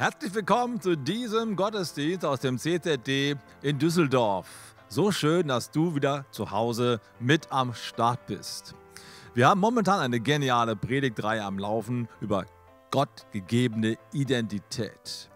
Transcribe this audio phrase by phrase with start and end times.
[0.00, 4.74] Herzlich willkommen zu diesem Gottesdienst aus dem CZD in Düsseldorf.
[4.88, 8.74] So schön, dass du wieder zu Hause mit am Start bist.
[9.34, 12.46] Wir haben momentan eine geniale Predigtreihe am Laufen über
[12.90, 15.29] gottgegebene Identität.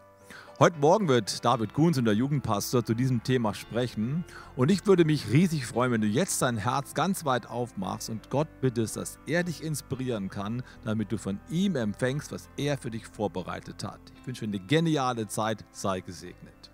[0.61, 4.25] Heute Morgen wird David Kunz, unser Jugendpastor, zu diesem Thema sprechen.
[4.55, 8.31] Und ich würde mich riesig freuen, wenn du jetzt dein Herz ganz weit aufmachst und
[8.31, 12.93] Gott bittest, dass er dich inspirieren kann, damit du von ihm empfängst, was er für
[12.93, 13.99] dich vorbereitet hat.
[14.21, 15.65] Ich wünsche dir eine geniale Zeit.
[15.73, 16.71] Sei gesegnet.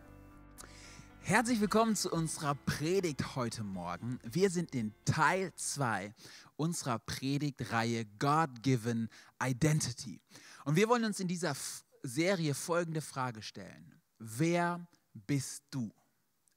[1.21, 4.19] Herzlich willkommen zu unserer Predigt heute Morgen.
[4.31, 6.13] Wir sind in Teil 2
[6.57, 9.09] unserer Predigtreihe God-Given
[9.43, 10.21] Identity.
[10.67, 11.55] Und wir wollen uns in dieser
[12.03, 14.01] Serie folgende Frage stellen.
[14.19, 15.91] Wer bist du?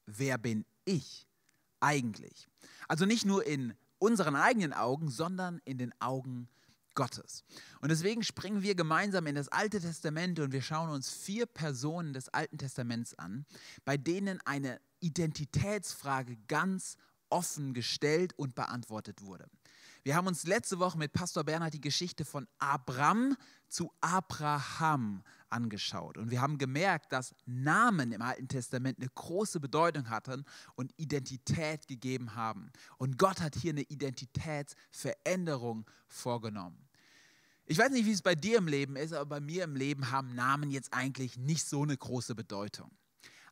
[0.05, 1.27] Wer bin ich
[1.79, 2.47] eigentlich?
[2.87, 6.49] Also nicht nur in unseren eigenen Augen, sondern in den Augen
[6.95, 7.43] Gottes.
[7.81, 12.13] Und deswegen springen wir gemeinsam in das Alte Testament und wir schauen uns vier Personen
[12.13, 13.45] des Alten Testaments an,
[13.85, 16.97] bei denen eine Identitätsfrage ganz
[17.29, 19.47] offen gestellt und beantwortet wurde.
[20.05, 23.37] Wir haben uns letzte Woche mit Pastor Bernhard die Geschichte von Abram
[23.69, 26.17] zu Abraham angeschaut.
[26.17, 30.43] Und wir haben gemerkt, dass Namen im Alten Testament eine große Bedeutung hatten
[30.75, 32.69] und Identität gegeben haben.
[32.97, 36.89] Und Gott hat hier eine Identitätsveränderung vorgenommen.
[37.65, 40.11] Ich weiß nicht, wie es bei dir im Leben ist, aber bei mir im Leben
[40.11, 42.91] haben Namen jetzt eigentlich nicht so eine große Bedeutung.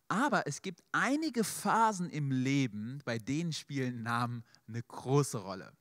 [0.09, 5.71] Aber es gibt einige Phasen im Leben, bei denen spielen Namen eine große Rolle.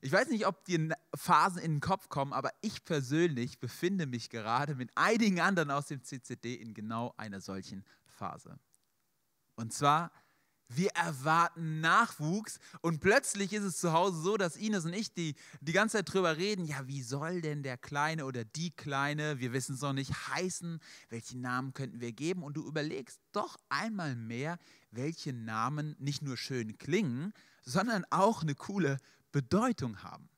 [0.00, 4.30] Ich weiß nicht, ob dir Phasen in den Kopf kommen, aber ich persönlich befinde mich
[4.30, 8.60] gerade mit einigen anderen aus dem CCD in genau einer solchen Phase.
[9.56, 10.12] Und zwar,
[10.68, 15.34] wir erwarten Nachwuchs und plötzlich ist es zu Hause so, dass Ines und ich die,
[15.60, 19.52] die ganze Zeit drüber reden, ja, wie soll denn der Kleine oder die Kleine, wir
[19.52, 24.14] wissen es noch nicht, heißen, welchen Namen könnten wir geben und du überlegst doch einmal
[24.14, 24.58] mehr,
[24.92, 27.32] welche Namen nicht nur schön klingen,
[27.62, 28.98] sondern auch eine coole
[29.32, 30.28] Bedeutung haben.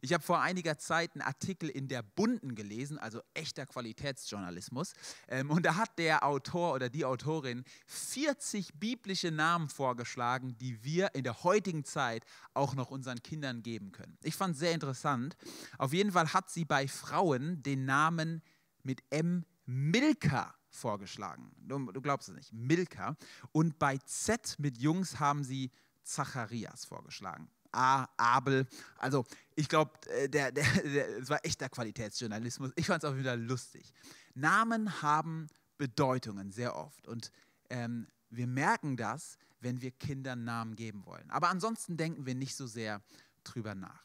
[0.00, 4.92] Ich habe vor einiger Zeit einen Artikel in der Bunden gelesen, also echter Qualitätsjournalismus.
[5.28, 11.14] Ähm, und da hat der Autor oder die Autorin 40 biblische Namen vorgeschlagen, die wir
[11.14, 12.24] in der heutigen Zeit
[12.54, 14.18] auch noch unseren Kindern geben können.
[14.22, 15.36] Ich fand es sehr interessant.
[15.78, 18.42] Auf jeden Fall hat sie bei Frauen den Namen
[18.82, 21.50] mit M Milka vorgeschlagen.
[21.58, 23.16] Du, du glaubst es nicht, Milka.
[23.50, 25.72] Und bei Z mit Jungs haben sie
[26.04, 27.50] Zacharias vorgeschlagen.
[27.76, 28.66] A, Abel.
[28.98, 32.72] Also ich glaube, äh, der, der, der, es war echter Qualitätsjournalismus.
[32.76, 33.92] Ich fand es auch wieder lustig.
[34.34, 35.48] Namen haben
[35.78, 37.30] Bedeutungen sehr oft und
[37.70, 41.30] ähm, wir merken das, wenn wir Kindern Namen geben wollen.
[41.30, 43.02] Aber ansonsten denken wir nicht so sehr
[43.44, 44.02] drüber nach.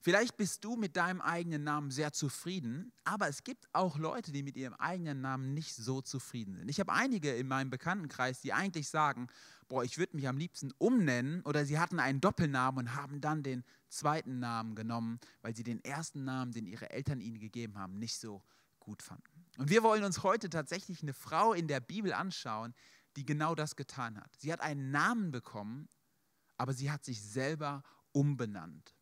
[0.00, 4.44] Vielleicht bist du mit deinem eigenen Namen sehr zufrieden, aber es gibt auch Leute, die
[4.44, 6.68] mit ihrem eigenen Namen nicht so zufrieden sind.
[6.68, 9.26] Ich habe einige in meinem Bekanntenkreis, die eigentlich sagen,
[9.68, 13.42] boah, ich würde mich am liebsten umnennen oder sie hatten einen Doppelnamen und haben dann
[13.42, 17.98] den zweiten Namen genommen, weil sie den ersten Namen, den ihre Eltern ihnen gegeben haben,
[17.98, 18.44] nicht so
[18.78, 19.46] gut fanden.
[19.58, 22.72] Und wir wollen uns heute tatsächlich eine Frau in der Bibel anschauen,
[23.16, 24.30] die genau das getan hat.
[24.38, 25.88] Sie hat einen Namen bekommen,
[26.56, 27.82] aber sie hat sich selber
[28.12, 28.94] umbenannt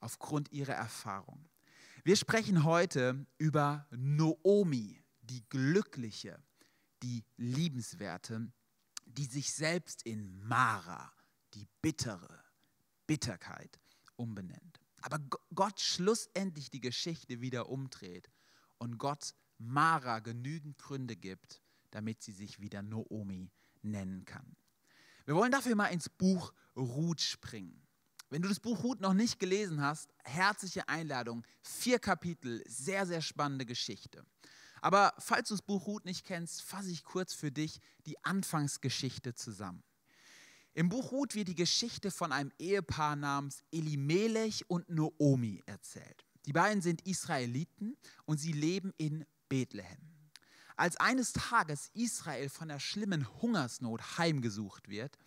[0.00, 1.48] aufgrund ihrer Erfahrung.
[2.02, 6.42] Wir sprechen heute über Noomi, die Glückliche,
[7.02, 8.50] die Liebenswerte,
[9.04, 11.12] die sich selbst in Mara,
[11.54, 12.42] die bittere
[13.06, 13.78] Bitterkeit,
[14.16, 14.80] umbenennt.
[15.02, 15.18] Aber
[15.54, 18.30] Gott schlussendlich die Geschichte wieder umdreht
[18.78, 23.50] und Gott Mara genügend Gründe gibt, damit sie sich wieder Noomi
[23.82, 24.56] nennen kann.
[25.26, 27.82] Wir wollen dafür mal ins Buch Ruth springen.
[28.30, 31.44] Wenn du das Buch Ruth noch nicht gelesen hast, herzliche Einladung.
[31.62, 34.24] Vier Kapitel, sehr, sehr spannende Geschichte.
[34.80, 39.34] Aber falls du das Buch Ruth nicht kennst, fasse ich kurz für dich die Anfangsgeschichte
[39.34, 39.82] zusammen.
[40.74, 46.24] Im Buch Ruth wird die Geschichte von einem Ehepaar namens Elimelech und Noomi erzählt.
[46.46, 49.98] Die beiden sind Israeliten und sie leben in Bethlehem.
[50.76, 55.18] Als eines Tages Israel von der schlimmen Hungersnot heimgesucht wird,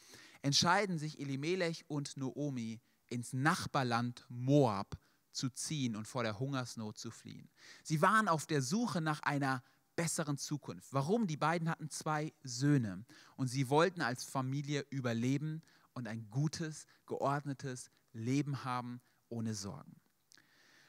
[0.42, 2.80] entscheiden sich Elimelech und Noomi
[3.14, 4.98] ins Nachbarland Moab
[5.32, 7.50] zu ziehen und vor der Hungersnot zu fliehen.
[7.84, 9.64] Sie waren auf der Suche nach einer
[9.96, 10.94] besseren Zukunft.
[10.94, 11.28] Warum?
[11.28, 13.06] Die beiden hatten zwei Söhne
[13.36, 15.62] und sie wollten als Familie überleben
[15.94, 19.96] und ein gutes, geordnetes Leben haben ohne Sorgen.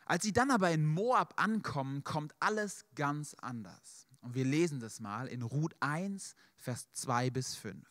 [0.06, 4.06] Als sie dann aber in Moab ankommen, kommt alles ganz anders.
[4.20, 7.86] Und wir lesen das mal in Ruth 1, Vers 2 bis 5.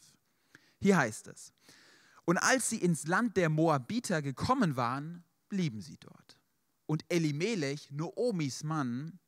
[0.80, 1.54] Hier heißt es,
[2.26, 6.40] und als sie ins Land der Moabiter gekommen waren, blieben sie dort.
[6.86, 9.20] Und Elimelech, Noomis Mann,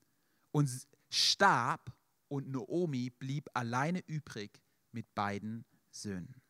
[0.52, 0.70] und
[1.10, 1.94] starb
[2.30, 6.42] und Noomi blieb alleine übrig mit beiden Söhnen.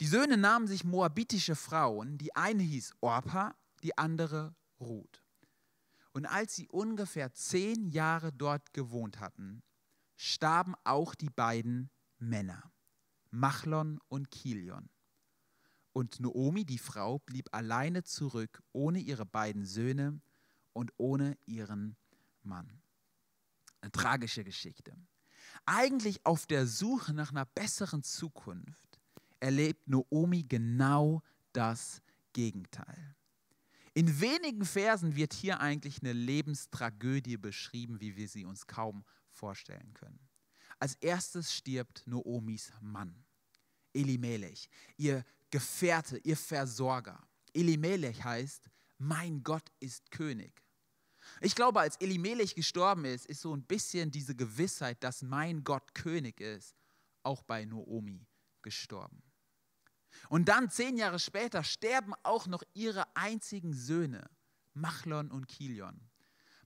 [0.00, 5.22] Die Söhne nahmen sich moabitische Frauen, die eine hieß Orpa, die andere Ruth.
[6.12, 9.62] Und als sie ungefähr zehn Jahre dort gewohnt hatten,
[10.16, 12.72] starben auch die beiden Männer,
[13.30, 14.88] Machlon und Kilion.
[15.96, 20.20] Und Noomi, die Frau, blieb alleine zurück, ohne ihre beiden Söhne
[20.74, 21.96] und ohne ihren
[22.42, 22.82] Mann.
[23.80, 24.94] Eine tragische Geschichte.
[25.64, 29.00] Eigentlich auf der Suche nach einer besseren Zukunft
[29.40, 31.22] erlebt Noomi genau
[31.54, 32.02] das
[32.34, 33.16] Gegenteil.
[33.94, 39.94] In wenigen Versen wird hier eigentlich eine Lebenstragödie beschrieben, wie wir sie uns kaum vorstellen
[39.94, 40.28] können.
[40.78, 43.24] Als erstes stirbt Noomis Mann,
[43.94, 44.68] Elimelech,
[44.98, 47.26] ihr Gefährte, ihr Versorger.
[47.54, 50.62] Elimelech heißt, mein Gott ist König.
[51.40, 55.94] Ich glaube, als Elimelech gestorben ist, ist so ein bisschen diese Gewissheit, dass mein Gott
[55.94, 56.76] König ist,
[57.22, 58.26] auch bei Noomi
[58.62, 59.22] gestorben.
[60.28, 64.30] Und dann, zehn Jahre später, sterben auch noch ihre einzigen Söhne,
[64.72, 66.00] Machlon und Kilion.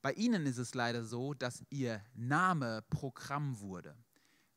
[0.03, 3.97] Bei ihnen ist es leider so, dass ihr Name Programm wurde.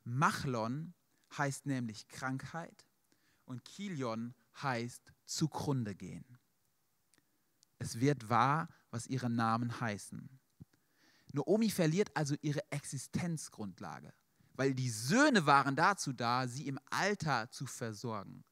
[0.04, 0.94] Machlon
[1.38, 2.86] heißt nämlich Krankheit
[3.54, 4.34] und Kilion
[4.64, 6.26] heißt zugrunde gehen.
[7.78, 10.40] Es wird wahr, was ihre Namen heißen.
[11.34, 14.12] Naomi verliert also ihre Existenzgrundlage,
[14.54, 18.44] weil die Söhne waren dazu da, sie im Alter zu versorgen.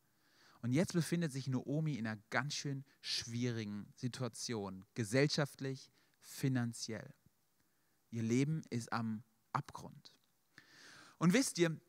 [0.62, 7.12] Und jetzt befindet sich Naomi in einer ganz schön schwierigen Situation, gesellschaftlich, finanziell.
[8.12, 10.13] Ihr Leben ist am Abgrund.
[11.18, 11.80] Und wisst ihr,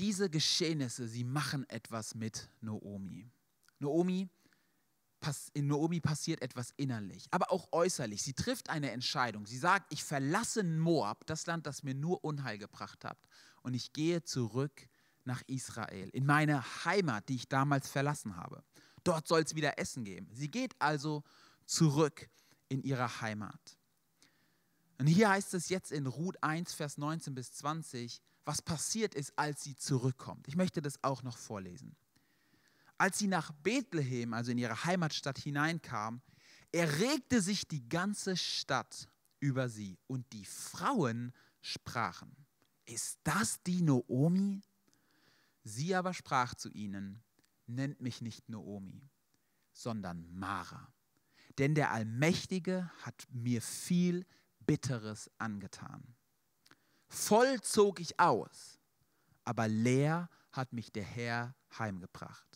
[0.00, 3.30] diese Geschehnisse, sie machen etwas mit Naomi.
[3.78, 4.28] Naomi
[5.52, 8.22] in Naomi passiert etwas innerlich, aber auch äußerlich.
[8.22, 9.44] Sie trifft eine Entscheidung.
[9.44, 13.18] Sie sagt, ich verlasse Moab, das Land, das mir nur Unheil gebracht hat,
[13.60, 14.88] und ich gehe zurück
[15.24, 18.64] nach Israel, in meine Heimat, die ich damals verlassen habe.
[19.04, 20.28] Dort soll es wieder Essen geben.
[20.32, 21.22] Sie geht also
[21.66, 22.30] zurück
[22.70, 23.78] in ihre Heimat.
[24.98, 29.32] Und hier heißt es jetzt in Ruth 1, Vers 19 bis 20, was passiert ist,
[29.36, 30.48] als sie zurückkommt.
[30.48, 31.96] Ich möchte das auch noch vorlesen.
[32.98, 36.20] Als sie nach Bethlehem, also in ihre Heimatstadt hineinkam,
[36.72, 39.08] erregte sich die ganze Stadt
[39.40, 41.32] über sie und die Frauen
[41.62, 42.36] sprachen,
[42.86, 44.62] ist das die Noomi?
[45.62, 47.22] Sie aber sprach zu ihnen,
[47.66, 49.08] nennt mich nicht Noomi,
[49.72, 50.92] sondern Mara,
[51.58, 54.26] denn der Allmächtige hat mir viel
[54.66, 56.02] Bitteres angetan.
[57.10, 58.78] Voll zog ich aus,
[59.44, 62.46] aber leer hat mich der Herr heimgebracht.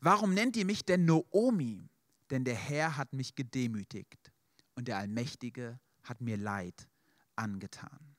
[0.00, 1.90] Warum nennt ihr mich denn Noomi?
[2.30, 4.32] Denn der Herr hat mich gedemütigt
[4.76, 6.88] und der Allmächtige hat mir Leid
[7.34, 8.16] angetan.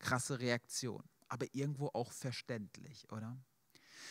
[0.00, 3.38] Krasse Reaktion, aber irgendwo auch verständlich, oder?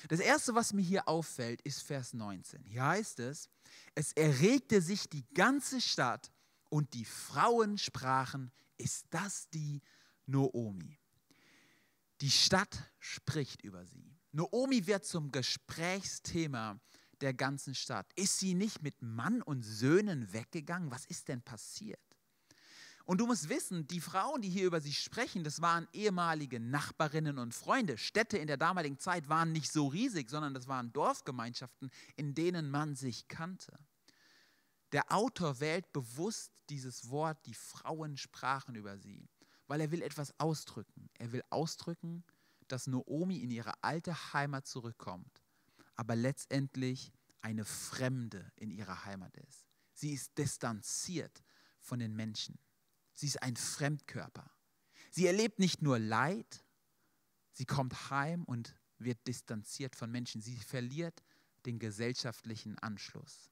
[0.07, 2.63] Das erste, was mir hier auffällt, ist Vers 19.
[2.63, 3.49] Hier heißt es,
[3.95, 6.31] es erregte sich die ganze Stadt
[6.69, 9.81] und die Frauen sprachen, ist das die
[10.25, 10.97] Noomi?
[12.21, 14.15] Die Stadt spricht über sie.
[14.31, 16.79] Noomi wird zum Gesprächsthema
[17.21, 18.11] der ganzen Stadt.
[18.15, 20.91] Ist sie nicht mit Mann und Söhnen weggegangen?
[20.91, 21.99] Was ist denn passiert?
[23.05, 27.39] Und du musst wissen, die Frauen, die hier über sie sprechen, das waren ehemalige Nachbarinnen
[27.39, 27.97] und Freunde.
[27.97, 32.69] Städte in der damaligen Zeit waren nicht so riesig, sondern das waren Dorfgemeinschaften, in denen
[32.69, 33.79] man sich kannte.
[34.91, 39.29] Der Autor wählt bewusst dieses Wort, die Frauen sprachen über sie,
[39.67, 41.09] weil er will etwas ausdrücken.
[41.15, 42.23] Er will ausdrücken,
[42.67, 45.43] dass Noomi in ihre alte Heimat zurückkommt,
[45.95, 49.65] aber letztendlich eine Fremde in ihrer Heimat ist.
[49.93, 51.43] Sie ist distanziert
[51.79, 52.59] von den Menschen.
[53.13, 54.49] Sie ist ein Fremdkörper.
[55.11, 56.63] Sie erlebt nicht nur Leid,
[57.51, 60.41] sie kommt heim und wird distanziert von Menschen.
[60.41, 61.23] Sie verliert
[61.65, 63.49] den gesellschaftlichen Anschluss.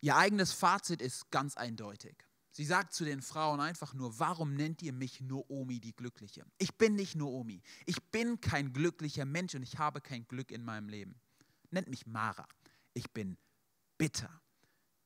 [0.00, 2.16] Ihr eigenes Fazit ist ganz eindeutig.
[2.52, 6.44] Sie sagt zu den Frauen einfach nur, warum nennt ihr mich Noomi die Glückliche?
[6.58, 7.62] Ich bin nicht Noomi.
[7.86, 11.20] Ich bin kein glücklicher Mensch und ich habe kein Glück in meinem Leben.
[11.70, 12.48] Nennt mich Mara.
[12.94, 13.36] Ich bin
[13.96, 14.40] bitter.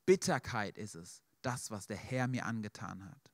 [0.06, 3.32] Bitterkeit ist es, das, was der Herr mir angetan hat.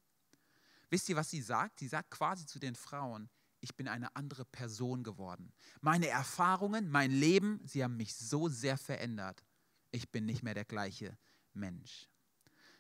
[0.90, 1.80] Wisst ihr, was sie sagt?
[1.80, 3.28] Sie sagt quasi zu den Frauen,
[3.60, 5.52] ich bin eine andere Person geworden.
[5.80, 9.44] Meine Erfahrungen, mein Leben, sie haben mich so sehr verändert.
[9.90, 11.16] Ich bin nicht mehr der gleiche
[11.58, 12.08] Mensch.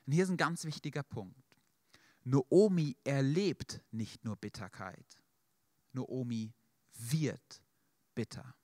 [0.06, 1.36] Und hier ist ein ganz wichtiger Punkt.
[2.24, 5.18] Noomi erlebt nicht nur Bitterkeit.
[5.92, 6.52] Noomi
[6.94, 7.62] wird
[8.14, 8.54] bitter.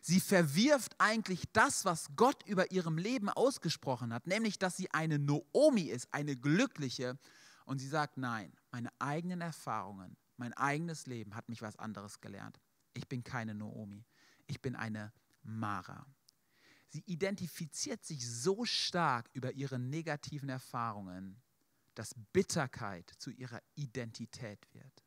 [0.00, 5.18] Sie verwirft eigentlich das, was Gott über ihrem Leben ausgesprochen hat, nämlich dass sie eine
[5.18, 7.18] Noomi ist, eine glückliche.
[7.66, 12.58] Und sie sagt, nein, meine eigenen Erfahrungen, mein eigenes Leben hat mich was anderes gelernt.
[12.94, 14.04] Ich bin keine Noomi,
[14.46, 16.06] ich bin eine Mara.
[16.92, 21.40] Sie identifiziert sich so stark über ihre negativen Erfahrungen,
[21.94, 25.02] dass Bitterkeit zu ihrer Identität wird.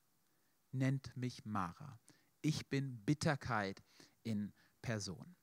[0.72, 2.00] Nennt mich Mara.
[2.42, 3.84] Ich bin Bitterkeit
[4.24, 4.52] in
[4.82, 5.36] Person.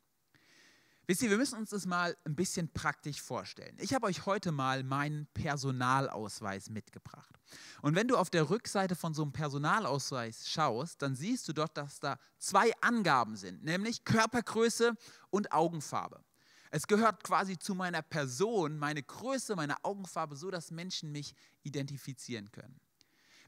[1.06, 3.76] Wisst ihr, wir müssen uns das mal ein bisschen praktisch vorstellen.
[3.78, 7.38] Ich habe euch heute mal meinen Personalausweis mitgebracht.
[7.82, 11.76] Und wenn du auf der Rückseite von so einem Personalausweis schaust, dann siehst du dort,
[11.76, 14.94] dass da zwei Angaben sind, nämlich Körpergröße
[15.30, 16.24] und Augenfarbe.
[16.74, 22.50] Es gehört quasi zu meiner Person, meine Größe, meine Augenfarbe, so dass Menschen mich identifizieren
[22.50, 22.80] können.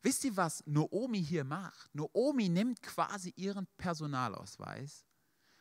[0.03, 1.95] Wisst ihr, was Noomi hier macht?
[1.95, 5.07] Noomi nimmt quasi ihren Personalausweis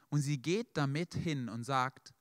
[0.09, 2.13] und sie geht damit hin und sagt,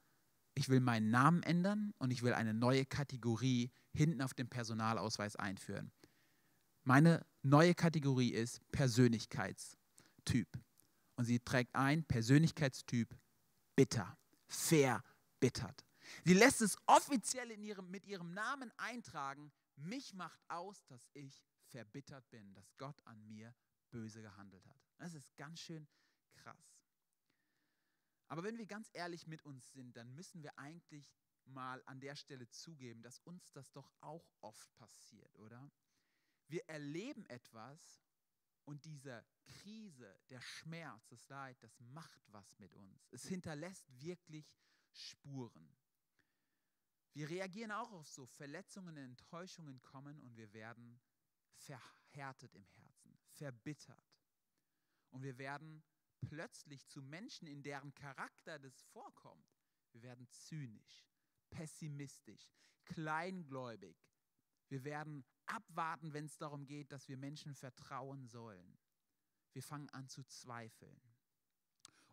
[0.55, 5.35] ich will meinen Namen ändern und ich will eine neue Kategorie hinten auf dem Personalausweis
[5.35, 5.91] einführen.
[6.85, 10.49] Meine neue Kategorie ist Persönlichkeitstyp.
[11.17, 13.17] Und sie trägt ein Persönlichkeitstyp
[13.75, 14.17] bitter,
[15.43, 15.85] verbittert.
[16.25, 22.29] Sie lässt es offiziell ihrem, mit ihrem Namen eintragen, mich macht aus, dass ich verbittert
[22.31, 23.55] bin, dass Gott an mir
[23.91, 24.81] böse gehandelt hat.
[24.99, 25.89] Das ist ganz schön
[26.35, 26.79] krass.
[28.29, 31.13] Aber wenn wir ganz ehrlich mit uns sind, dann müssen wir eigentlich
[31.45, 35.71] mal an der Stelle zugeben, dass uns das doch auch oft passiert, oder?
[36.47, 38.05] Wir erleben etwas
[38.65, 43.09] und diese Krise, der Schmerz, das Leid, das macht was mit uns.
[43.11, 44.47] Es hinterlässt wirklich
[44.93, 45.77] Spuren.
[47.15, 51.01] Wir reagieren auch auf so Verletzungen, Enttäuschungen kommen und wir werden
[51.55, 54.17] verhärtet im Herzen, verbittert.
[55.11, 55.83] Und wir werden
[56.23, 59.47] plötzlich zu Menschen, in deren Charakter das vorkommt.
[59.93, 61.07] Wir werden zynisch,
[61.51, 63.97] pessimistisch, kleingläubig.
[64.69, 68.79] Wir werden abwarten, wenn es darum geht, dass wir Menschen vertrauen sollen.
[69.53, 71.12] Wir fangen an zu zweifeln.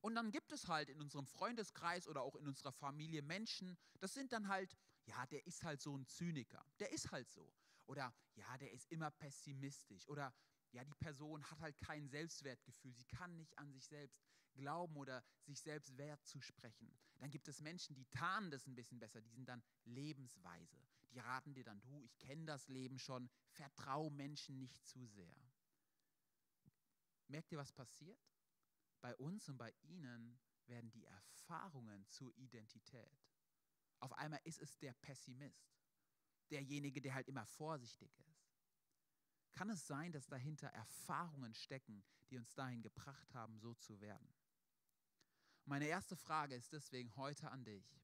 [0.01, 4.13] Und dann gibt es halt in unserem Freundeskreis oder auch in unserer Familie Menschen, das
[4.13, 6.65] sind dann halt, ja, der ist halt so ein Zyniker.
[6.79, 7.53] Der ist halt so.
[7.85, 10.07] Oder ja, der ist immer pessimistisch.
[10.07, 10.33] Oder
[10.71, 12.93] ja, die Person hat halt kein Selbstwertgefühl.
[12.93, 14.21] Sie kann nicht an sich selbst
[14.53, 16.97] glauben oder sich selbst Wert zusprechen.
[17.17, 19.21] Dann gibt es Menschen, die tarnen das ein bisschen besser.
[19.21, 20.77] Die sind dann lebensweise.
[21.11, 23.29] Die raten dir dann, du, ich kenne das Leben schon.
[23.49, 25.35] Vertrau Menschen nicht zu sehr.
[27.27, 28.19] Merkt ihr, was passiert?
[29.01, 33.19] Bei uns und bei ihnen werden die Erfahrungen zur Identität.
[33.99, 35.73] Auf einmal ist es der Pessimist,
[36.49, 38.49] derjenige, der halt immer vorsichtig ist.
[39.51, 44.33] Kann es sein, dass dahinter Erfahrungen stecken, die uns dahin gebracht haben, so zu werden?
[45.65, 48.01] Meine erste Frage ist deswegen heute an dich.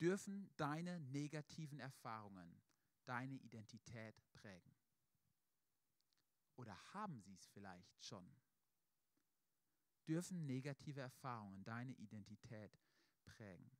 [0.00, 2.60] Dürfen deine negativen Erfahrungen
[3.04, 4.76] deine Identität prägen?
[6.56, 8.41] Oder haben sie es vielleicht schon?
[10.06, 12.78] Dürfen negative Erfahrungen deine Identität
[13.24, 13.70] prägen?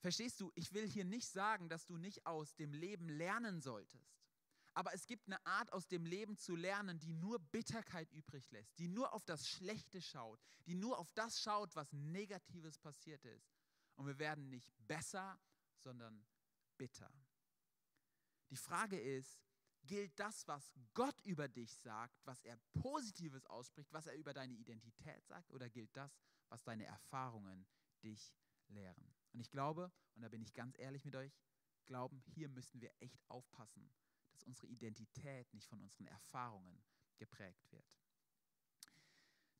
[0.00, 4.16] Verstehst du, ich will hier nicht sagen, dass du nicht aus dem Leben lernen solltest.
[4.74, 8.78] Aber es gibt eine Art aus dem Leben zu lernen, die nur Bitterkeit übrig lässt,
[8.78, 13.50] die nur auf das Schlechte schaut, die nur auf das schaut, was Negatives passiert ist.
[13.94, 15.40] Und wir werden nicht besser,
[15.78, 16.26] sondern
[16.76, 17.10] bitter.
[18.50, 19.45] Die Frage ist,
[19.86, 24.54] gilt das, was Gott über dich sagt, was er Positives ausspricht, was er über deine
[24.54, 27.66] Identität sagt, oder gilt das, was deine Erfahrungen
[28.02, 28.34] dich
[28.68, 29.14] lehren?
[29.32, 31.32] Und ich glaube, und da bin ich ganz ehrlich mit euch,
[31.86, 33.90] glauben, hier müssen wir echt aufpassen,
[34.32, 36.82] dass unsere Identität nicht von unseren Erfahrungen
[37.18, 37.98] geprägt wird.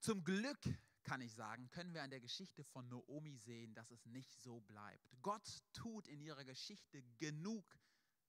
[0.01, 0.61] Zum Glück
[1.03, 4.61] kann ich sagen, können wir an der Geschichte von Noomi sehen, dass es nicht so
[4.61, 5.09] bleibt.
[5.23, 7.65] Gott tut in ihrer Geschichte genug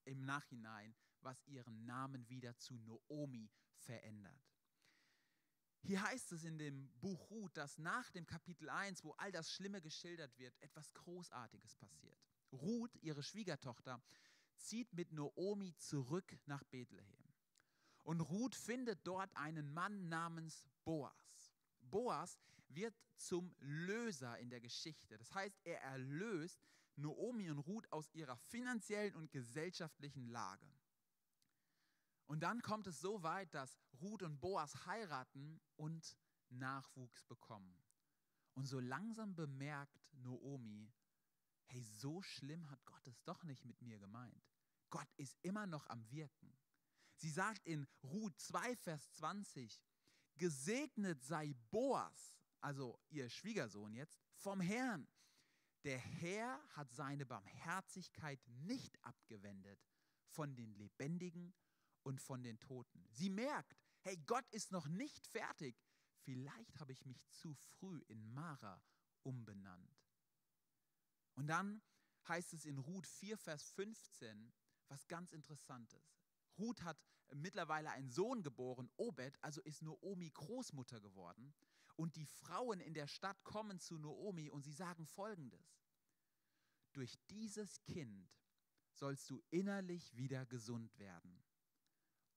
[0.06, 4.42] im Nachhinein, was ihren Namen wieder zu Noomi verändert.
[5.82, 9.52] Hier heißt es in dem Buch Ruth, dass nach dem Kapitel 1, wo all das
[9.52, 12.20] Schlimme geschildert wird, etwas Großartiges passiert.
[12.52, 14.02] Ruth, ihre Schwiegertochter,
[14.58, 17.24] zieht mit Noomi zurück nach Bethlehem.
[18.04, 21.54] Und Ruth findet dort einen Mann namens Boas.
[21.82, 25.18] Boas wird zum Löser in der Geschichte.
[25.18, 26.60] Das heißt, er erlöst
[26.96, 30.68] Noomi und Ruth aus ihrer finanziellen und gesellschaftlichen Lage.
[32.28, 36.16] Und dann kommt es so weit, dass Ruth und Boas heiraten und
[36.50, 37.82] Nachwuchs bekommen.
[38.54, 40.92] Und so langsam bemerkt Noomi,
[41.66, 44.46] hey, so schlimm hat Gott es doch nicht mit mir gemeint.
[44.90, 46.58] Gott ist immer noch am Wirken.
[47.16, 49.82] Sie sagt in Ruth 2, Vers 20,
[50.36, 55.08] gesegnet sei Boas, also ihr Schwiegersohn jetzt, vom Herrn.
[55.84, 59.80] Der Herr hat seine Barmherzigkeit nicht abgewendet
[60.28, 61.54] von den Lebendigen
[62.08, 63.06] und von den Toten.
[63.12, 65.76] Sie merkt, hey, Gott ist noch nicht fertig.
[66.24, 68.82] Vielleicht habe ich mich zu früh in Mara
[69.24, 70.00] umbenannt.
[71.36, 71.82] Und dann
[72.30, 74.54] heißt es in Ruth 4, Vers 15,
[74.88, 76.16] was ganz Interessantes.
[76.58, 76.98] Ruth hat
[77.34, 81.54] mittlerweile einen Sohn geboren, Obed, also ist Noomi Großmutter geworden.
[81.98, 85.78] Und die Frauen in der Stadt kommen zu Noomi und sie sagen folgendes.
[86.94, 88.32] Durch dieses Kind
[88.94, 91.44] sollst du innerlich wieder gesund werden.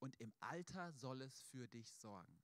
[0.01, 2.41] Und im Alter soll es für dich sorgen.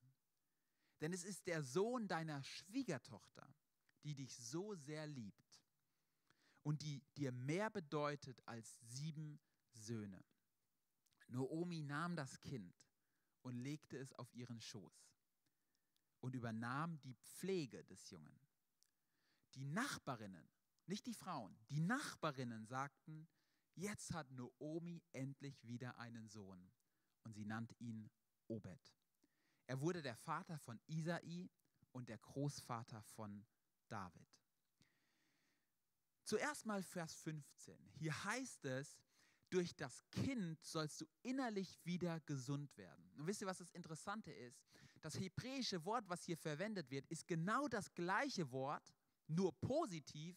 [1.00, 3.52] Denn es ist der Sohn deiner Schwiegertochter,
[4.04, 5.60] die dich so sehr liebt
[6.62, 9.40] und die dir mehr bedeutet als sieben
[9.72, 10.24] Söhne.
[11.26, 12.88] Noomi nahm das Kind
[13.42, 15.12] und legte es auf ihren Schoß
[16.20, 18.38] und übernahm die Pflege des Jungen.
[19.56, 20.48] Die Nachbarinnen,
[20.86, 23.26] nicht die Frauen, die Nachbarinnen sagten,
[23.74, 26.70] jetzt hat Noomi endlich wieder einen Sohn
[27.24, 28.10] und sie nannte ihn
[28.48, 28.94] Obed.
[29.66, 31.50] Er wurde der Vater von Isai
[31.92, 33.44] und der Großvater von
[33.88, 34.28] David.
[36.24, 37.78] Zuerst mal Vers 15.
[37.98, 38.98] Hier heißt es,
[39.50, 43.10] durch das Kind sollst du innerlich wieder gesund werden.
[43.16, 44.60] Und wisst ihr, was das Interessante ist?
[45.00, 48.92] Das hebräische Wort, was hier verwendet wird, ist genau das gleiche Wort,
[49.26, 50.36] nur positiv,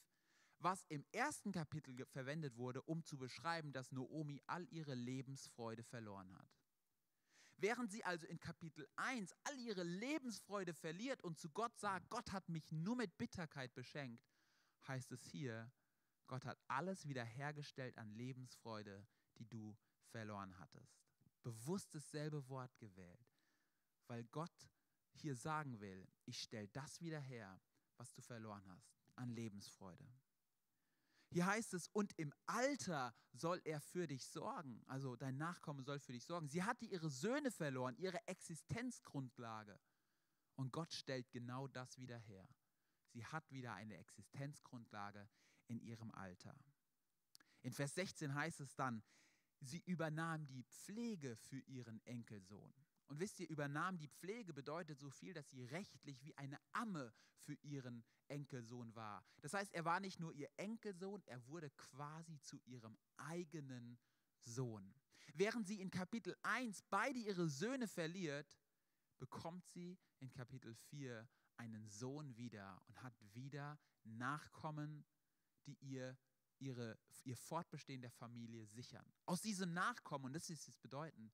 [0.59, 6.31] was im ersten Kapitel verwendet wurde, um zu beschreiben, dass Noomi all ihre Lebensfreude verloren
[6.33, 6.60] hat.
[7.61, 12.31] Während sie also in Kapitel 1 all ihre Lebensfreude verliert und zu Gott sagt, Gott
[12.31, 14.27] hat mich nur mit Bitterkeit beschenkt,
[14.87, 15.71] heißt es hier,
[16.25, 19.05] Gott hat alles wiederhergestellt an Lebensfreude,
[19.37, 19.77] die du
[20.07, 21.05] verloren hattest.
[21.43, 23.29] Bewusst dasselbe Wort gewählt,
[24.07, 24.67] weil Gott
[25.13, 27.61] hier sagen will, ich stelle das wieder her,
[27.97, 30.07] was du verloren hast, an Lebensfreude.
[31.31, 34.83] Hier heißt es, und im Alter soll er für dich sorgen.
[34.87, 36.49] Also dein Nachkommen soll für dich sorgen.
[36.49, 39.79] Sie hatte ihre Söhne verloren, ihre Existenzgrundlage.
[40.55, 42.47] Und Gott stellt genau das wieder her.
[43.13, 45.29] Sie hat wieder eine Existenzgrundlage
[45.67, 46.53] in ihrem Alter.
[47.61, 49.01] In Vers 16 heißt es dann,
[49.61, 52.73] sie übernahm die Pflege für ihren Enkelsohn.
[53.11, 57.13] Und wisst ihr, übernahm die Pflege bedeutet so viel, dass sie rechtlich wie eine Amme
[57.35, 59.21] für ihren Enkelsohn war.
[59.41, 63.99] Das heißt, er war nicht nur ihr Enkelsohn, er wurde quasi zu ihrem eigenen
[64.39, 64.95] Sohn.
[65.33, 68.57] Während sie in Kapitel 1 beide ihre Söhne verliert,
[69.19, 75.03] bekommt sie in Kapitel 4 einen Sohn wieder und hat wieder Nachkommen,
[75.65, 76.17] die ihr
[76.61, 79.05] ihre, ihr Fortbestehen der Familie sichern.
[79.25, 81.31] Aus diesem Nachkommen, und das ist es bedeuten,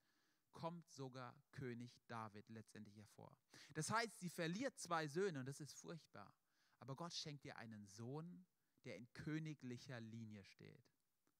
[0.58, 3.38] kommt sogar König David letztendlich hervor.
[3.76, 6.34] Das heißt, sie verliert zwei Söhne und das ist furchtbar.
[6.80, 8.44] Aber Gott schenkt ihr einen Sohn,
[8.84, 10.84] der in königlicher Linie steht.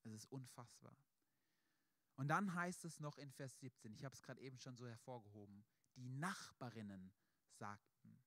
[0.04, 0.96] Es ist unfassbar.
[2.16, 4.88] Und dann heißt es noch in Vers 17, ich habe es gerade eben schon so
[4.88, 7.12] hervorgehoben, die Nachbarinnen
[7.50, 8.22] sagten,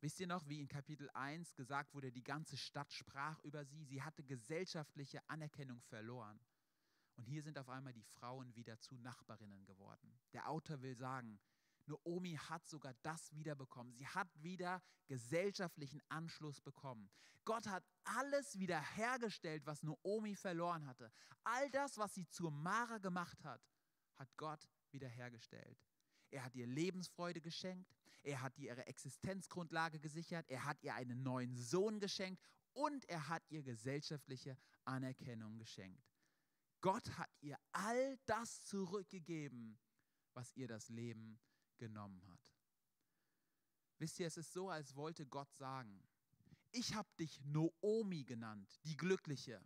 [0.00, 3.82] Wisst ihr noch, wie in Kapitel 1 gesagt wurde, die ganze Stadt sprach über sie,
[3.84, 6.38] sie hatte gesellschaftliche Anerkennung verloren.
[7.16, 10.18] Und hier sind auf einmal die Frauen wieder zu Nachbarinnen geworden.
[10.32, 11.40] Der Autor will sagen,
[11.86, 13.92] Naomi hat sogar das wiederbekommen.
[13.94, 17.08] Sie hat wieder gesellschaftlichen Anschluss bekommen.
[17.44, 21.10] Gott hat alles wiederhergestellt, was Naomi verloren hatte.
[21.44, 23.62] All das, was sie zur Mara gemacht hat,
[24.16, 25.78] hat Gott wiederhergestellt.
[26.30, 31.22] Er hat ihr Lebensfreude geschenkt, er hat ihr ihre Existenzgrundlage gesichert, er hat ihr einen
[31.22, 36.15] neuen Sohn geschenkt und er hat ihr gesellschaftliche Anerkennung geschenkt.
[36.80, 39.78] Gott hat ihr all das zurückgegeben,
[40.34, 41.40] was ihr das Leben
[41.78, 42.40] genommen hat.
[43.98, 46.06] Wisst ihr, es ist so, als wollte Gott sagen,
[46.72, 49.64] ich habe dich Noomi genannt, die Glückliche.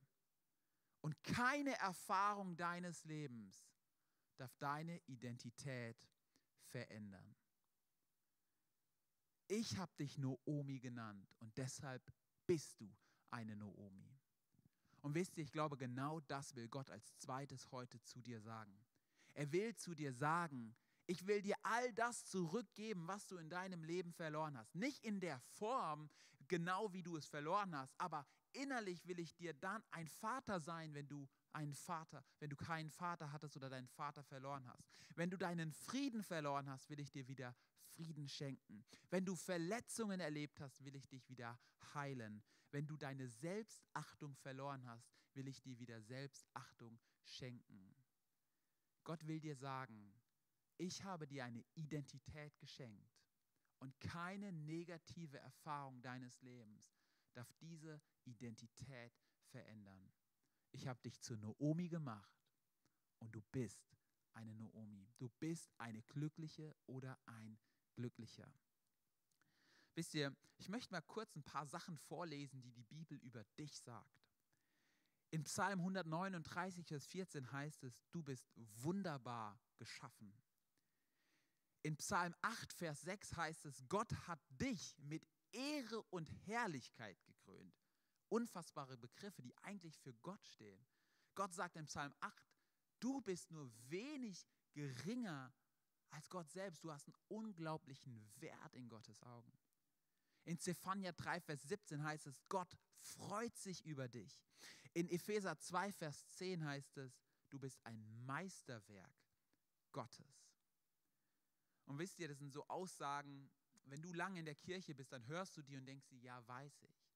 [1.00, 3.66] Und keine Erfahrung deines Lebens
[4.36, 5.96] darf deine Identität
[6.62, 7.34] verändern.
[9.48, 12.12] Ich habe dich Noomi genannt und deshalb
[12.46, 12.88] bist du
[13.30, 14.19] eine Noomi.
[15.02, 18.78] Und wisst ihr, ich glaube, genau das will Gott als zweites heute zu dir sagen.
[19.34, 20.74] Er will zu dir sagen,
[21.06, 24.74] ich will dir all das zurückgeben, was du in deinem Leben verloren hast.
[24.74, 26.08] Nicht in der Form,
[26.46, 30.94] genau wie du es verloren hast, aber innerlich will ich dir dann ein Vater sein,
[30.94, 34.88] wenn du einen Vater, wenn du keinen Vater hattest oder deinen Vater verloren hast.
[35.16, 37.56] Wenn du deinen Frieden verloren hast, will ich dir wieder
[37.94, 38.84] Frieden schenken.
[39.10, 41.58] Wenn du Verletzungen erlebt hast, will ich dich wieder
[41.94, 42.42] heilen.
[42.70, 47.94] Wenn du deine Selbstachtung verloren hast, will ich dir wieder Selbstachtung schenken.
[49.04, 50.14] Gott will dir sagen,
[50.76, 53.18] ich habe dir eine Identität geschenkt
[53.78, 56.92] und keine negative Erfahrung deines Lebens
[57.32, 59.12] darf diese Identität
[59.50, 60.12] verändern
[60.72, 62.32] ich habe dich zu Noomi gemacht
[63.18, 63.96] und du bist
[64.32, 65.08] eine Naomi.
[65.18, 67.58] Du bist eine glückliche oder ein
[67.94, 68.52] glücklicher.
[69.94, 73.78] Wisst ihr, ich möchte mal kurz ein paar Sachen vorlesen, die die Bibel über dich
[73.78, 74.20] sagt.
[75.30, 80.34] In Psalm 139, Vers 14 heißt es, du bist wunderbar geschaffen.
[81.82, 87.74] In Psalm 8, Vers 6 heißt es, Gott hat dich mit Ehre und Herrlichkeit gekrönt.
[88.28, 90.84] Unfassbare Begriffe, die eigentlich für Gott stehen.
[91.34, 92.44] Gott sagt in Psalm 8,
[93.00, 95.52] du bist nur wenig geringer
[96.10, 96.84] als Gott selbst.
[96.84, 99.52] Du hast einen unglaublichen Wert in Gottes Augen.
[100.50, 104.36] In Zephania 3, Vers 17 heißt es, Gott freut sich über dich.
[104.94, 109.14] In Epheser 2, Vers 10 heißt es, du bist ein Meisterwerk
[109.92, 110.50] Gottes.
[111.84, 113.48] Und wisst ihr, das sind so Aussagen,
[113.84, 116.44] wenn du lange in der Kirche bist, dann hörst du die und denkst dir, ja,
[116.48, 117.06] weiß ich.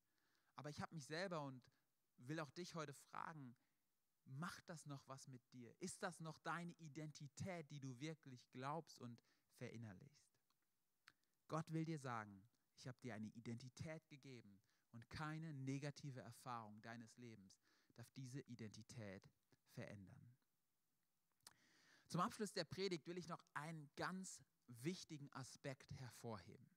[0.54, 1.60] Aber ich habe mich selber und
[2.18, 3.56] will auch dich heute fragen,
[4.26, 5.74] macht das noch was mit dir?
[5.80, 9.18] Ist das noch deine Identität, die du wirklich glaubst und
[9.56, 10.30] verinnerlichst?
[11.48, 12.40] Gott will dir sagen,
[12.76, 14.58] ich habe dir eine Identität gegeben
[14.92, 17.58] und keine negative Erfahrung deines Lebens
[17.94, 19.28] darf diese Identität
[19.66, 20.34] verändern.
[22.08, 26.70] Zum Abschluss der Predigt will ich noch einen ganz wichtigen Aspekt hervorheben.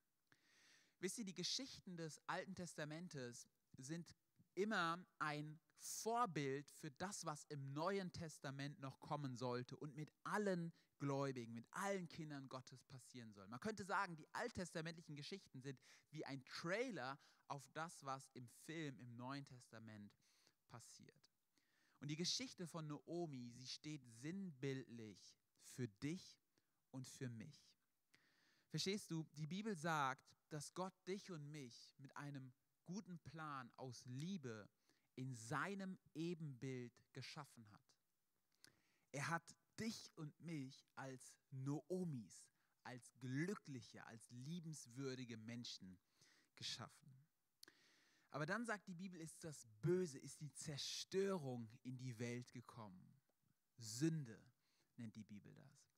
[1.00, 4.14] Wisst ihr, die Geschichten des Alten Testamentes sind
[4.54, 10.72] immer ein Vorbild für das, was im Neuen Testament noch kommen sollte und mit allen
[10.98, 13.46] Gläubigen, mit allen Kindern Gottes passieren soll.
[13.48, 15.80] Man könnte sagen, die alttestamentlichen Geschichten sind
[16.10, 20.12] wie ein Trailer auf das, was im Film im Neuen Testament
[20.68, 21.28] passiert.
[22.00, 26.38] Und die Geschichte von Naomi, sie steht sinnbildlich für dich
[26.90, 27.68] und für mich.
[28.68, 32.52] Verstehst du, die Bibel sagt, dass Gott dich und mich mit einem
[32.84, 34.68] guten Plan aus Liebe
[35.14, 37.82] in seinem Ebenbild geschaffen hat.
[39.10, 42.48] Er hat dich und mich als Noomis,
[42.82, 45.98] als glückliche, als liebenswürdige Menschen
[46.56, 47.08] geschaffen.
[48.30, 53.16] Aber dann sagt die Bibel, ist das Böse, ist die Zerstörung in die Welt gekommen.
[53.78, 54.38] Sünde
[54.96, 55.88] nennt die Bibel das.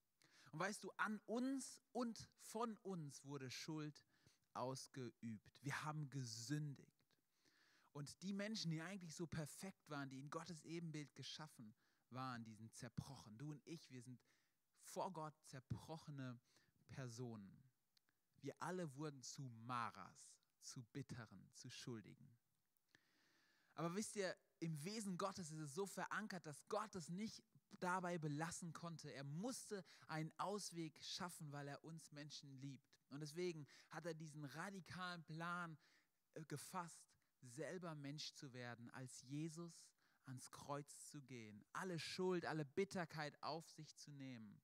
[0.52, 4.04] Und weißt du, an uns und von uns wurde Schuld
[4.52, 5.62] ausgeübt.
[5.62, 7.00] Wir haben gesündigt.
[7.92, 11.74] Und die Menschen, die eigentlich so perfekt waren, die in Gottes Ebenbild geschaffen
[12.12, 13.37] waren, die sind zerbrochen.
[13.38, 14.20] Du und ich, wir sind
[14.81, 16.38] vor Gott zerbrochene
[16.88, 17.62] Personen.
[18.40, 22.37] Wir alle wurden zu Maras, zu Bitteren, zu Schuldigen.
[23.75, 27.42] Aber wisst ihr, im Wesen Gottes ist es so verankert, dass Gott es nicht
[27.79, 29.11] dabei belassen konnte.
[29.12, 32.87] Er musste einen Ausweg schaffen, weil er uns Menschen liebt.
[33.09, 35.79] Und deswegen hat er diesen radikalen Plan
[36.35, 37.01] äh, gefasst,
[37.40, 39.83] selber Mensch zu werden, als Jesus
[40.30, 44.62] ans Kreuz zu gehen, alle Schuld, alle Bitterkeit auf sich zu nehmen,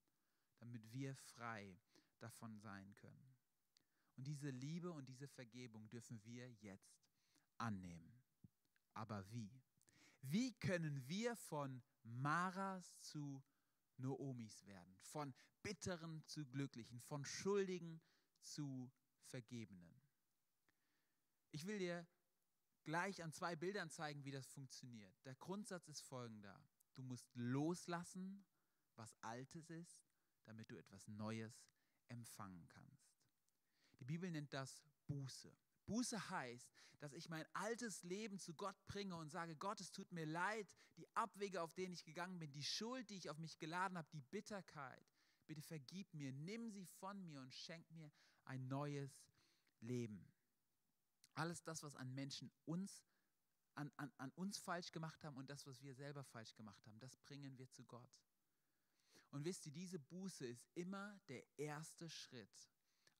[0.58, 1.78] damit wir frei
[2.18, 3.36] davon sein können.
[4.16, 7.04] Und diese Liebe und diese Vergebung dürfen wir jetzt
[7.58, 8.22] annehmen.
[8.94, 9.62] Aber wie?
[10.22, 13.44] Wie können wir von Maras zu
[13.98, 18.00] Noomis werden, von Bitteren zu Glücklichen, von Schuldigen
[18.40, 18.90] zu
[19.24, 20.00] Vergebenen?
[21.50, 22.06] Ich will dir
[22.86, 25.12] gleich an zwei Bildern zeigen, wie das funktioniert.
[25.24, 26.58] Der Grundsatz ist folgender.
[26.94, 28.46] Du musst loslassen,
[28.94, 30.06] was Altes ist,
[30.44, 31.66] damit du etwas Neues
[32.08, 33.12] empfangen kannst.
[33.98, 35.52] Die Bibel nennt das Buße.
[35.86, 40.10] Buße heißt, dass ich mein altes Leben zu Gott bringe und sage, Gott, es tut
[40.12, 43.58] mir leid, die Abwege, auf denen ich gegangen bin, die Schuld, die ich auf mich
[43.58, 45.06] geladen habe, die Bitterkeit.
[45.46, 48.10] Bitte vergib mir, nimm sie von mir und schenk mir
[48.44, 49.28] ein neues
[49.80, 50.32] Leben.
[51.36, 53.04] Alles das, was an Menschen uns,
[53.74, 56.98] an, an, an uns falsch gemacht haben und das, was wir selber falsch gemacht haben,
[56.98, 58.20] das bringen wir zu Gott.
[59.30, 62.70] Und wisst ihr, diese Buße ist immer der erste Schritt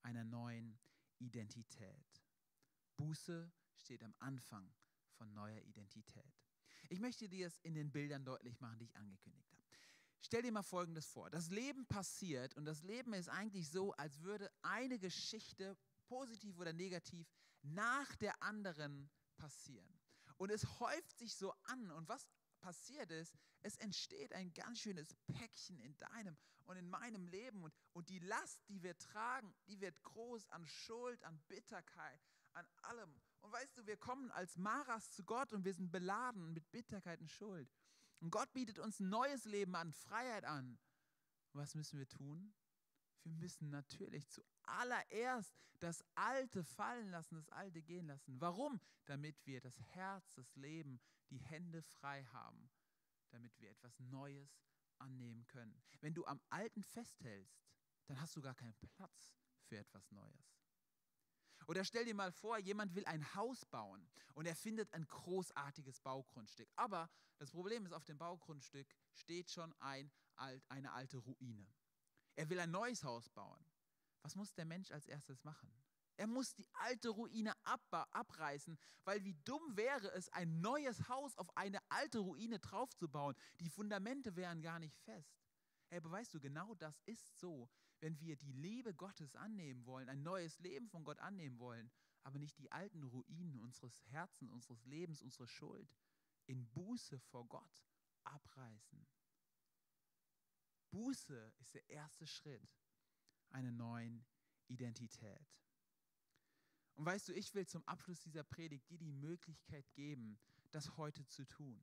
[0.02, 0.78] einer neuen
[1.18, 2.24] Identität.
[2.96, 4.72] Buße steht am Anfang
[5.18, 6.32] von neuer Identität.
[6.88, 9.62] Ich möchte dir das in den Bildern deutlich machen, die ich angekündigt habe.
[10.20, 11.30] Stell dir mal Folgendes vor.
[11.30, 15.76] Das Leben passiert und das Leben ist eigentlich so, als würde eine Geschichte,
[16.06, 17.28] positiv oder negativ,
[17.74, 20.00] nach der anderen passieren.
[20.36, 21.90] Und es häuft sich so an.
[21.90, 22.28] Und was
[22.60, 27.62] passiert ist, es entsteht ein ganz schönes Päckchen in deinem und in meinem Leben.
[27.62, 32.20] Und, und die Last, die wir tragen, die wird groß an Schuld, an Bitterkeit,
[32.52, 33.20] an allem.
[33.40, 37.20] Und weißt du, wir kommen als Maras zu Gott und wir sind beladen mit Bitterkeit
[37.20, 37.72] und Schuld.
[38.20, 40.78] Und Gott bietet uns ein neues Leben an, Freiheit an.
[41.52, 42.54] Was müssen wir tun?
[43.26, 48.40] Wir müssen natürlich zuallererst das Alte fallen lassen, das Alte gehen lassen.
[48.40, 48.80] Warum?
[49.04, 52.70] Damit wir das Herz, das Leben, die Hände frei haben,
[53.30, 54.62] damit wir etwas Neues
[54.98, 55.82] annehmen können.
[56.00, 57.66] Wenn du am Alten festhältst,
[58.06, 59.34] dann hast du gar keinen Platz
[59.64, 60.56] für etwas Neues.
[61.66, 65.98] Oder stell dir mal vor, jemand will ein Haus bauen und er findet ein großartiges
[66.00, 66.70] Baugrundstück.
[66.76, 70.12] Aber das Problem ist, auf dem Baugrundstück steht schon ein,
[70.68, 71.66] eine alte Ruine.
[72.36, 73.64] Er will ein neues Haus bauen.
[74.22, 75.70] Was muss der Mensch als erstes machen?
[76.18, 81.54] Er muss die alte Ruine abreißen, weil wie dumm wäre es, ein neues Haus auf
[81.56, 83.36] eine alte Ruine draufzubauen.
[83.60, 85.44] Die Fundamente wären gar nicht fest.
[85.88, 87.68] Hey, beweist du, genau das ist so,
[88.00, 91.90] wenn wir die Liebe Gottes annehmen wollen, ein neues Leben von Gott annehmen wollen,
[92.24, 95.94] aber nicht die alten Ruinen unseres Herzens, unseres Lebens, unsere Schuld
[96.46, 97.84] in Buße vor Gott
[98.24, 99.06] abreißen.
[100.90, 102.68] Buße ist der erste Schritt
[103.50, 104.24] einer neuen
[104.68, 105.46] Identität.
[106.94, 110.38] Und weißt du, ich will zum Abschluss dieser Predigt dir die Möglichkeit geben,
[110.70, 111.82] das heute zu tun.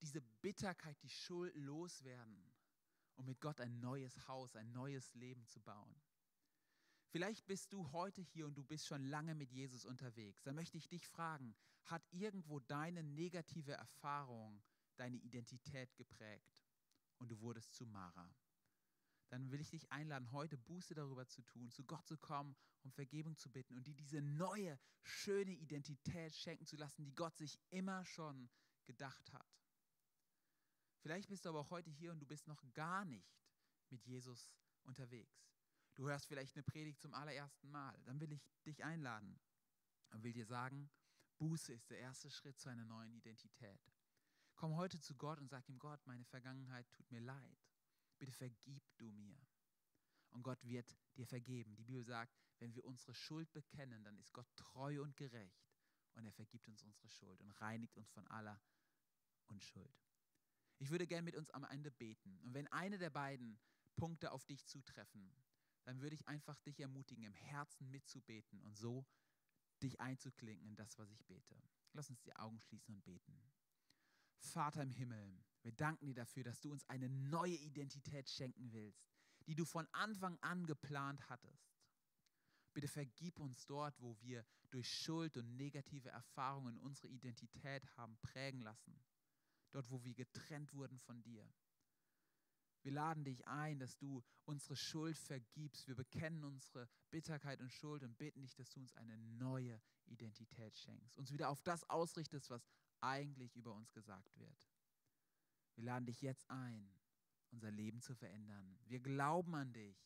[0.00, 2.52] Diese Bitterkeit, die Schuld loswerden
[3.14, 6.02] und mit Gott ein neues Haus, ein neues Leben zu bauen.
[7.06, 10.42] Vielleicht bist du heute hier und du bist schon lange mit Jesus unterwegs.
[10.42, 14.60] Dann möchte ich dich fragen, hat irgendwo deine negative Erfahrung
[14.96, 16.63] deine Identität geprägt
[17.18, 18.34] und du wurdest zu Mara?
[19.28, 22.92] Dann will ich dich einladen, heute Buße darüber zu tun, zu Gott zu kommen, um
[22.92, 27.58] Vergebung zu bitten und dir diese neue, schöne Identität schenken zu lassen, die Gott sich
[27.70, 28.48] immer schon
[28.84, 29.46] gedacht hat.
[31.00, 33.28] Vielleicht bist du aber auch heute hier und du bist noch gar nicht
[33.90, 35.44] mit Jesus unterwegs.
[35.94, 38.00] Du hörst vielleicht eine Predigt zum allerersten Mal.
[38.04, 39.38] Dann will ich dich einladen
[40.10, 40.90] und will dir sagen,
[41.38, 43.80] Buße ist der erste Schritt zu einer neuen Identität.
[44.56, 47.58] Komm heute zu Gott und sag ihm, Gott, meine Vergangenheit tut mir leid.
[48.18, 49.38] Bitte vergib du mir.
[50.30, 51.76] Und Gott wird dir vergeben.
[51.76, 55.64] Die Bibel sagt, wenn wir unsere Schuld bekennen, dann ist Gott treu und gerecht
[56.14, 58.60] und er vergibt uns unsere Schuld und reinigt uns von aller
[59.46, 59.94] Unschuld.
[60.78, 62.38] Ich würde gerne mit uns am Ende beten.
[62.40, 63.58] Und wenn eine der beiden
[63.96, 65.32] Punkte auf dich zutreffen,
[65.84, 69.06] dann würde ich einfach dich ermutigen, im Herzen mitzubeten und so
[69.82, 71.56] dich einzuklinken in das, was ich bete.
[71.92, 73.38] Lass uns die Augen schließen und beten.
[74.38, 79.06] Vater im Himmel, wir danken dir dafür, dass du uns eine neue Identität schenken willst,
[79.46, 81.74] die du von Anfang an geplant hattest.
[82.72, 88.60] Bitte vergib uns dort, wo wir durch Schuld und negative Erfahrungen unsere Identität haben prägen
[88.60, 89.00] lassen
[89.74, 91.46] dort wo wir getrennt wurden von dir.
[92.82, 95.88] Wir laden dich ein, dass du unsere Schuld vergibst.
[95.88, 100.76] Wir bekennen unsere Bitterkeit und Schuld und bitten dich, dass du uns eine neue Identität
[100.76, 101.16] schenkst.
[101.16, 102.68] Uns wieder auf das ausrichtest, was
[103.04, 104.68] eigentlich über uns gesagt wird.
[105.74, 106.88] Wir laden dich jetzt ein,
[107.50, 108.78] unser Leben zu verändern.
[108.86, 109.96] Wir glauben an dich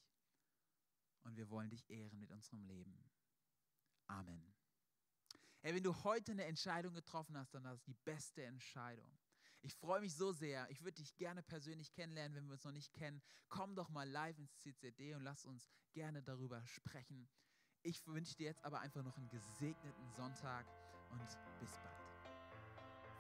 [1.22, 3.10] und wir wollen dich ehren mit unserem Leben.
[4.06, 4.54] Amen.
[5.60, 9.18] Hey, wenn du heute eine Entscheidung getroffen hast, dann ist das die beste Entscheidung.
[9.60, 10.70] Ich freue mich so sehr.
[10.70, 13.20] Ich würde dich gerne persönlich kennenlernen, wenn wir uns noch nicht kennen.
[13.48, 17.28] Komm doch mal live ins CCD und lass uns gerne darüber sprechen.
[17.82, 20.66] Ich wünsche dir jetzt aber einfach noch einen gesegneten Sonntag
[21.10, 21.20] und
[21.60, 21.97] bis bald.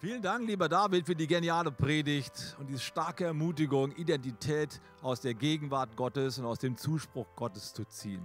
[0.00, 5.34] Vielen Dank, lieber David, für die geniale Predigt und diese starke Ermutigung, Identität aus der
[5.34, 8.24] Gegenwart Gottes und aus dem Zuspruch Gottes zu ziehen.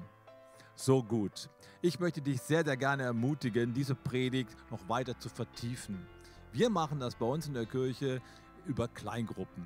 [0.76, 1.50] So gut.
[1.82, 6.06] Ich möchte dich sehr, sehr gerne ermutigen, diese Predigt noch weiter zu vertiefen.
[6.52, 8.22] Wir machen das bei uns in der Kirche
[8.68, 9.66] über Kleingruppen.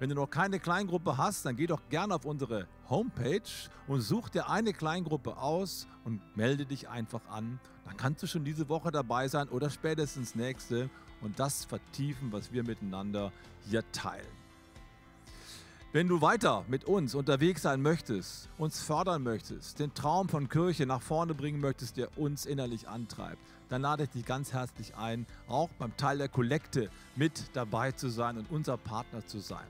[0.00, 3.40] Wenn du noch keine Kleingruppe hast, dann geh doch gerne auf unsere Homepage
[3.86, 7.58] und such dir eine Kleingruppe aus und melde dich einfach an.
[7.86, 12.52] Dann kannst du schon diese Woche dabei sein oder spätestens nächste und das vertiefen, was
[12.52, 13.32] wir miteinander
[13.68, 14.26] hier teilen.
[15.90, 20.84] Wenn du weiter mit uns unterwegs sein möchtest, uns fördern möchtest, den Traum von Kirche
[20.84, 25.26] nach vorne bringen möchtest, der uns innerlich antreibt, dann lade ich dich ganz herzlich ein,
[25.46, 29.66] auch beim Teil der Kollekte mit dabei zu sein und unser Partner zu sein.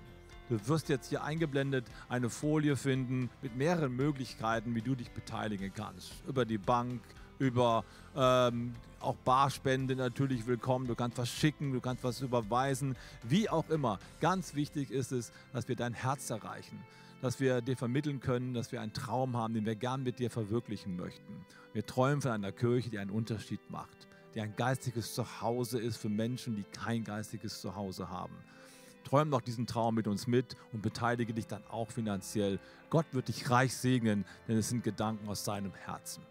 [0.48, 5.72] Du wirst jetzt hier eingeblendet eine Folie finden mit mehreren Möglichkeiten, wie du dich beteiligen
[5.74, 6.12] kannst.
[6.26, 7.00] Über die Bank,
[7.38, 7.84] über
[8.16, 10.86] ähm, auch Barspende natürlich willkommen.
[10.86, 13.98] Du kannst was schicken, du kannst was überweisen, wie auch immer.
[14.20, 16.80] Ganz wichtig ist es, dass wir dein Herz erreichen,
[17.22, 20.30] dass wir dir vermitteln können, dass wir einen Traum haben, den wir gern mit dir
[20.30, 21.44] verwirklichen möchten.
[21.72, 26.08] Wir träumen von einer Kirche, die einen Unterschied macht, die ein geistiges Zuhause ist für
[26.08, 28.34] Menschen, die kein geistiges Zuhause haben.
[29.04, 32.58] Träum doch diesen Traum mit uns mit und beteilige dich dann auch finanziell.
[32.90, 36.22] Gott wird dich reich segnen, denn es sind Gedanken aus seinem Herzen.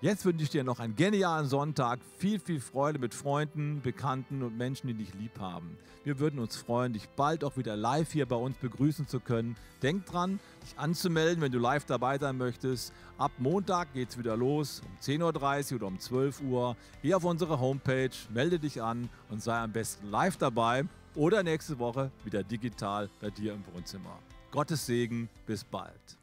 [0.00, 4.56] Jetzt wünsche ich dir noch einen genialen Sonntag, viel, viel Freude mit Freunden, Bekannten und
[4.56, 5.76] Menschen, die dich lieb haben.
[6.04, 9.56] Wir würden uns freuen, dich bald auch wieder live hier bei uns begrüßen zu können.
[9.82, 12.92] Denk dran, dich anzumelden, wenn du live dabei sein möchtest.
[13.18, 16.76] Ab Montag geht es wieder los, um 10.30 Uhr oder um 12 Uhr.
[17.02, 20.84] Geh auf unsere Homepage, melde dich an und sei am besten live dabei
[21.16, 24.16] oder nächste Woche wieder digital bei dir im Wohnzimmer.
[24.52, 26.18] Gottes Segen, bis bald.